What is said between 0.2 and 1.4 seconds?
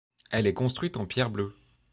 Elle est construite en pierre